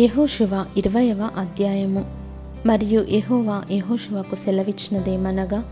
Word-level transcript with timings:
యహోశివ 0.00 0.64
ఇరవయవ 0.76 1.28
అధ్యాయము. 1.38 2.04
మరియు 2.66 3.06
యహోవా 3.10 3.62
యహోశివకు 3.70 4.34
సెలవిచ్చినదేమనగా 4.34 5.64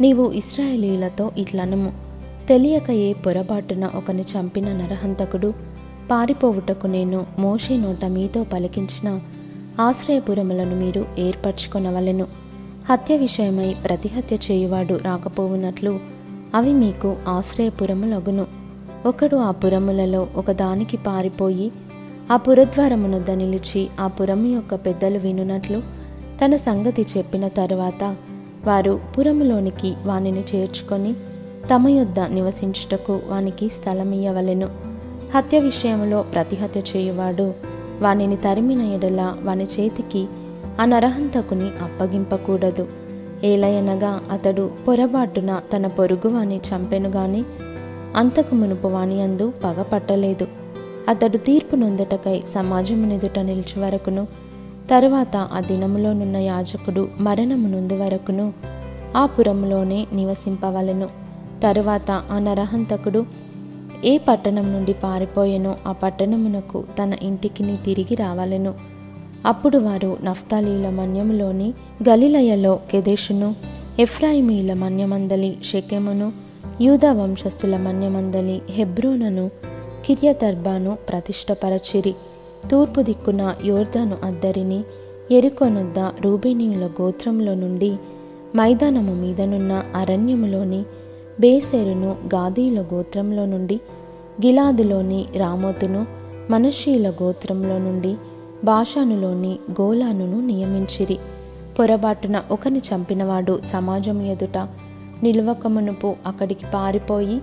నీవు 0.00 0.32
ఇస్రాయేలీలతో 0.32 1.30
ఇట్లనము. 1.36 1.92
తెలియక 2.48 2.90
ఏ 2.90 3.12
పొరపాటున 3.12 3.90
ఒకని 3.94 4.22
చంపిన 4.22 4.72
నరహంతకుడు 4.72 5.54
పారిపోవుటకు 6.10 6.86
నేను 6.86 7.26
మోషే 7.38 7.76
నోట 7.76 8.04
మీతో 8.04 8.44
పలికించిన 8.44 9.20
ఆశ్రయపురములను 9.80 10.76
మీరు 10.76 11.06
ఏర్పరచుకొనవలెను. 11.18 12.26
హత్య 12.90 13.16
విషయమై 13.16 13.74
ప్రతిహత్య 13.84 14.36
చేయువాడు 14.36 14.94
రాకపోవునట్లు 14.94 16.00
అవి 16.54 16.72
మీకు 16.72 17.16
ఆశ్రయపురములగును. 17.28 18.46
ఒకడు 19.06 19.36
ఆ 19.36 19.50
పురములలో 19.50 20.28
ఒకదానికి 20.36 20.96
పారిపోయి 20.96 21.72
ఆ 22.30 22.36
పురద్వారమునొద్ద 22.36 23.30
నిలిచి 23.30 23.88
ఆ 24.00 24.06
పురము 24.06 24.46
యొక్క 24.46 24.74
పెద్దలు 24.74 25.18
వినునట్లు 25.18 25.82
తన 26.44 26.56
సంగతి 26.56 27.06
చెప్పిన 27.16 27.48
తరువాత 27.48 28.16
వారు 28.64 29.00
పురములోనికి 29.18 29.94
వానిని 30.04 30.44
చేర్చుకొని 30.54 31.14
తమ 31.74 31.88
యొద్ద 31.88 32.20
నివసించుటకు 32.20 33.20
వానికి 33.28 33.68
స్థలమియ్యవలెను. 33.68 34.68
హత్య 35.34 35.60
విషయంలో 35.60 36.22
ప్రతిహత్య 36.22 36.82
చేయువాడు 36.96 37.54
వానిని 38.00 38.36
తరిమిన 38.36 38.80
ఎడల 38.80 39.34
వాని 39.42 39.64
చేతికి 39.64 40.26
ఆ 40.80 40.84
నరహంతకుని 40.84 41.68
అప్పగింపకూడదు. 41.82 42.88
ఏలయనగా 43.44 44.20
అతడు 44.30 44.70
పొరబాటున 44.88 45.60
తన 45.76 45.86
పొరుగువాని 45.86 46.56
చంపెను 46.56 47.08
గాని 47.08 47.44
అంతకు 48.16 48.54
మునుపు 48.54 48.88
వాని 48.88 49.22
అందు 49.22 49.52
పగపట్టలేదు 49.64 50.63
అతడు 51.08 51.36
తీర్పు 51.36 51.76
నొందటకై 51.76 52.42
సమాజమునెదుట 52.46 53.38
నిలిచి 53.38 53.80
వరకును 53.80 54.26
తరువాత 54.90 55.36
ఆ 55.36 55.60
దినములోనున్న 55.60 56.36
యాజకుడు 56.36 57.08
మరణము 57.20 57.68
నుండి 57.68 57.96
వరకును 57.96 58.52
ఆ 59.16 59.26
పురములోనే 59.26 60.06
నివసింపవలెను. 60.12 61.08
తరువాత 61.62 62.10
ఆ 62.10 62.38
నరహంతకుడు 62.38 63.26
ఏ 64.04 64.18
పట్టణం 64.18 64.72
నుండి 64.72 64.92
పారిపోయెనో 64.92 65.74
ఆ 65.86 65.92
పట్టణమునకు 65.92 66.84
తన 67.02 67.12
ఇంటికిని 67.22 67.76
తిరిగి 67.76 68.14
రావాలెను. 68.14 68.74
అప్పుడు 69.46 69.78
వారు 69.78 70.16
నఫ్తాలీల 70.24 70.90
మన్యములోని 70.90 71.74
గలిలయలో 72.08 72.80
కెదేషును 72.90 73.54
ఎఫ్రాయిమీల 73.98 74.72
మన్యమందలి 74.72 75.56
షెకెమును 75.64 76.32
యూదా 76.80 77.12
వంశస్థుల 77.12 77.76
మన్యమందలి 77.76 78.62
హెబ్రోనను 78.70 79.50
కిర్యతర్బాను 80.04 80.98
ప్రతిష్టపరచిరి. 81.08 82.14
తూర్పు 82.70 83.00
దిక్కున 83.00 83.54
యోర్ధను 83.64 84.16
అద్దరిని 84.24 84.84
ఎరుకొనొద్ద 85.30 85.98
రూబేనీయుల 85.98 86.90
గోత్రంలో 87.02 87.54
నుండి 87.54 87.96
మైదానము 88.56 89.14
మీదనున్న 89.14 89.82
అరణ్యములోని 89.94 90.84
బేసెరును 91.40 92.16
గాదీల 92.34 92.80
గోత్రంలో 92.80 93.44
నుండి 93.44 93.76
గిలాదులోని 94.46 95.24
రామోతును 95.36 96.06
మనషీల 96.50 97.10
గోత్రంలో 97.10 97.78
నుండి 97.78 98.16
భాషానులోని 98.64 99.58
గోలానును 99.80 100.46
నియమించిరి. 100.46 101.18
పొరబాటున 101.78 102.42
ఒకని 102.50 102.78
చంపినవాడు 102.78 103.60
సమాజం 103.66 104.26
ఎదుట 104.26 104.58
నిలువకమునుపు 105.22 106.14
అక్కడికి 106.26 106.66
పారిపోయి 106.74 107.38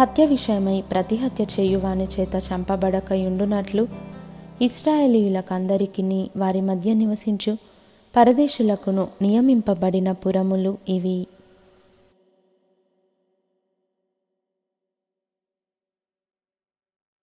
హత్య 0.00 0.26
విషయమై 0.26 0.80
ప్రతిహత్య 0.80 1.44
చేయువాని 1.44 2.04
చేత 2.04 2.34
చంపబడకయుండునట్లు 2.36 3.88
ఇస్రాయేలీయులకందరికీ 4.62 6.30
వారి 6.36 6.60
మధ్య 6.60 6.94
నివసించు. 6.94 7.56
పరదేశులకును 8.16 9.08
నియమింపబడిన 9.22 10.12
పురములు 10.12 10.78
ఇవి. 10.88 11.26